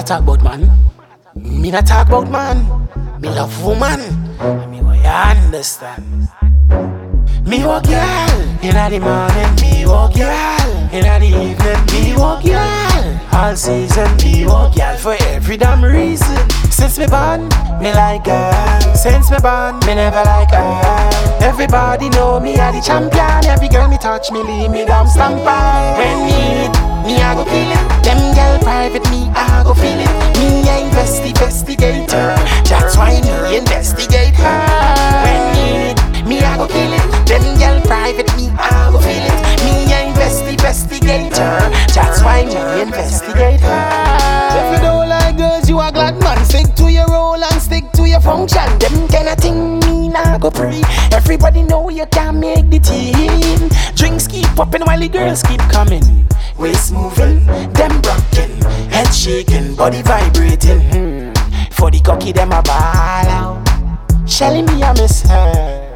not 0.00 0.06
talk 0.06 0.22
about 0.22 0.42
man. 0.42 0.70
Me 1.34 1.70
not 1.70 1.86
talk 1.86 2.08
about 2.08 2.30
man. 2.30 2.64
Me 3.20 3.28
love 3.28 3.52
woman. 3.62 4.00
Me 4.70 4.80
want 4.80 4.98
you 4.98 5.04
understand. 5.04 6.26
Me 7.44 7.64
walk 7.66 7.84
girl 7.84 8.40
inna 8.62 8.88
the 8.88 8.98
morning. 8.98 9.52
Me 9.60 9.84
walk 9.84 10.14
girl 10.14 10.70
inna 10.90 11.18
the 11.20 11.26
evening. 11.26 11.80
Me 11.92 12.16
walk 12.16 12.42
girl 12.42 13.20
all 13.32 13.54
season. 13.54 14.08
Me 14.24 14.46
walk 14.46 14.74
girl 14.74 14.96
for 14.96 15.16
every 15.34 15.58
damn 15.58 15.84
reason. 15.84 16.48
Since 16.70 16.98
me 16.98 17.06
born, 17.06 17.48
me 17.82 17.92
like 17.92 18.24
her. 18.24 18.94
Since 18.94 19.30
me 19.30 19.36
born, 19.42 19.80
me 19.80 19.96
never 19.96 20.24
like 20.24 20.50
her. 20.50 21.10
Everybody 21.42 22.08
know 22.10 22.40
me 22.40 22.54
a 22.54 22.72
the 22.72 22.80
champion. 22.80 23.44
Every 23.44 23.68
girl 23.68 23.88
me 23.88 23.98
touch, 23.98 24.30
me 24.30 24.42
leave 24.42 24.70
me 24.70 24.86
damn 24.86 25.06
stamp 25.06 25.44
on. 25.44 25.98
When 25.98 26.24
me 26.24 26.32
hit, 26.32 26.72
me 27.04 27.20
I 27.20 27.34
go 27.34 27.44
kill 27.44 27.70
it. 27.70 28.04
Them 28.04 28.34
girl 28.34 28.58
private, 28.60 29.04
me 29.10 29.28
I 29.34 29.62
go 29.64 29.74
feel 29.74 29.89
function. 48.30 48.78
Them 48.78 49.08
kind 49.08 49.28
of 49.28 49.38
thing 49.38 49.80
me 49.80 50.08
nah 50.08 50.38
go 50.38 50.50
pre. 50.50 50.82
Everybody 51.12 51.62
know 51.62 51.90
you 51.90 52.06
can 52.06 52.38
make 52.38 52.70
the 52.70 52.78
team. 52.78 53.68
Drinks 53.94 54.26
keep 54.28 54.46
popping 54.54 54.82
while 54.82 55.00
the 55.00 55.08
girls 55.08 55.42
keep 55.42 55.60
coming. 55.76 56.06
Waist 56.56 56.92
moving, 56.92 57.44
them 57.78 57.92
rocking, 58.06 58.54
head 58.94 59.10
shaking, 59.12 59.74
body 59.74 60.02
vibrating. 60.02 60.82
Hmm. 60.92 61.32
For 61.72 61.90
the 61.90 62.00
cocky, 62.00 62.32
them 62.32 62.52
a 62.52 62.62
ball 62.62 63.28
out. 63.38 63.58
Shelly 64.28 64.62
me 64.62 64.82
I 64.82 64.92
miss 64.92 65.22
her. 65.22 65.94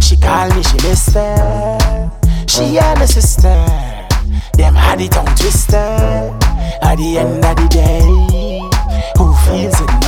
She 0.00 0.16
call 0.16 0.48
me, 0.54 0.62
she 0.62 0.76
miss 0.86 1.08
her. 1.14 2.10
She 2.46 2.78
and 2.78 3.00
the 3.00 3.06
sister. 3.06 3.58
Them 4.54 4.74
had 4.74 5.00
it 5.00 5.16
on 5.16 5.26
twister. 5.34 5.88
At 6.88 6.96
the 6.96 7.18
end 7.18 7.44
of 7.44 7.56
the 7.56 7.68
day, 7.68 8.02
who 9.16 9.34
feels 9.44 9.80
it 9.80 10.01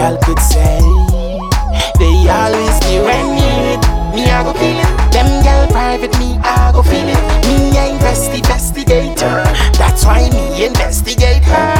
Them 0.00 0.16
could 0.24 0.38
say 0.40 0.80
they 2.00 2.24
always 2.32 2.76
knew 2.88 3.04
when 3.04 3.36
need 3.36 3.80
me 4.16 4.24
I 4.32 4.42
go 4.42 4.54
feel 4.54 4.80
it. 4.80 5.12
Them 5.12 5.28
girl 5.44 5.66
private 5.68 6.16
me 6.18 6.38
I 6.42 6.72
go 6.72 6.82
feel 6.82 7.04
it. 7.06 7.20
Me 7.44 7.76
a 7.76 7.84
investi- 7.92 8.38
investigator. 8.38 9.44
That's 9.76 10.06
why 10.06 10.30
me 10.30 10.64
investigate 10.64 11.44
her. 11.44 11.74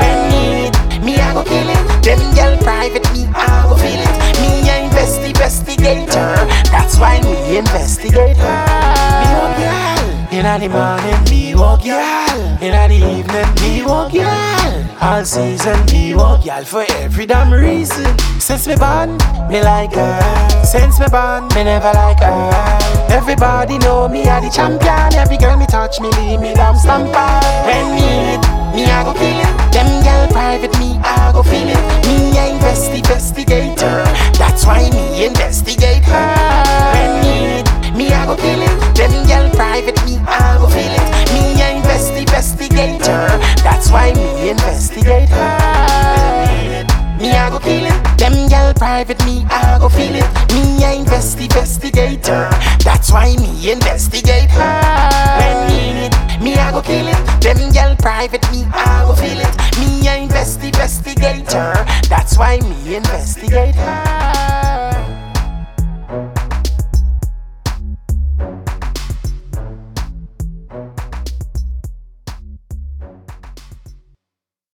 When 0.00 0.18
need 0.32 0.72
me 1.04 1.16
I 1.20 1.34
go 1.34 1.44
feel 1.44 1.68
it. 1.68 1.84
Them 2.02 2.20
girl 2.34 2.56
private 2.64 3.04
me 3.12 3.28
I 3.36 3.66
go 3.68 3.76
feel 3.76 4.00
it. 4.00 4.14
Me 4.40 4.64
a 4.72 4.88
investi- 4.88 5.28
investigator. 5.28 6.32
That's 6.72 6.96
why 6.98 7.20
me 7.20 7.58
investigate 7.58 8.38
her. 8.38 8.60
Me 9.20 9.28
walk 9.36 9.56
girl 9.60 10.32
inna 10.32 10.58
the 10.58 10.68
morning. 10.72 11.20
Me 11.28 11.54
walk 11.54 11.84
girl 11.84 12.64
inna 12.64 12.88
the 12.88 12.96
evening. 12.96 13.48
Me 13.60 13.84
walk 13.84 14.10
girl 14.12 14.57
all 15.00 15.24
season. 15.24 15.84
Me 15.86 16.14
walk 16.14 16.44
girl 16.44 16.64
for 16.64 16.84
every 16.98 17.26
damn 17.26 17.52
reason. 17.52 18.06
Since 18.40 18.66
me 18.66 18.76
born, 18.76 19.16
me 19.48 19.62
like 19.62 19.92
her. 19.92 20.64
Since 20.64 21.00
me 21.00 21.06
born, 21.08 21.48
me 21.54 21.64
never 21.64 21.92
like 21.92 22.20
her. 22.20 22.78
Everybody 23.10 23.78
know 23.78 24.08
me 24.08 24.22
a 24.22 24.40
the 24.40 24.50
champion. 24.50 25.14
Every 25.14 25.36
girl 25.36 25.56
me 25.56 25.66
touch, 25.66 26.00
me 26.00 26.08
leave 26.10 26.40
me 26.40 26.54
damn 26.54 26.76
stamp. 26.76 27.12
When 27.66 27.94
me 27.94 28.00
hit, 28.02 28.42
me 28.74 28.84
I 28.86 29.04
go 29.04 29.12
kill 29.14 29.40
it. 29.40 29.72
Them 29.72 30.02
girl 30.02 30.28
private, 30.28 30.76
me 30.78 30.98
I 31.02 31.32
go 31.32 31.42
feel 31.42 31.68
it. 31.68 31.82
Me 32.06 32.36
a 32.38 32.58
investi- 32.58 32.98
investigator. 32.98 34.04
That's 34.38 34.64
why 34.66 34.88
me 34.90 35.24
investigate 35.26 36.04
her. 36.04 36.34
When 36.94 37.10
me 37.22 37.34
hit, 37.62 37.96
me 37.96 38.12
I 38.12 38.26
go 38.26 38.36
kill 38.36 38.62
it. 38.62 38.94
Them 38.96 39.12
girl 39.26 39.50
private, 39.54 39.98
me 40.04 40.17
That's 43.68 43.90
why 43.90 44.12
me 44.14 44.48
investigate 44.50 45.28
her. 45.28 46.84
Me 47.20 47.30
I 47.32 47.50
go 47.50 47.58
kill 47.58 47.84
it. 47.84 48.18
Them 48.18 48.48
girl 48.48 48.72
private, 48.74 49.22
me 49.26 49.44
I 49.50 49.78
go 49.78 49.88
feel 49.88 50.14
it. 50.14 50.28
Me 50.54 50.82
a 50.84 50.96
investi- 50.96 51.44
investigator. 51.44 52.48
That's 52.84 53.12
why 53.12 53.36
me 53.36 53.70
investigate 53.70 54.50
her. 54.50 54.80
When 55.38 55.56
me 55.68 55.78
need, 55.98 56.14
me 56.42 56.54
I 56.56 56.70
go 56.72 56.80
kill 56.82 57.08
it. 57.08 57.20
Them 57.42 57.72
girl 57.72 57.94
private, 57.96 58.42
me 58.50 58.64
I 58.72 59.04
go 59.06 59.14
feel 59.14 59.38
it. 59.38 59.54
Me 59.78 60.08
a 60.08 60.26
investi- 60.26 60.66
investigator. 60.72 61.72
That's 62.08 62.38
why 62.38 62.58
me 62.60 62.96
investigate 62.96 63.74
her. 63.74 64.17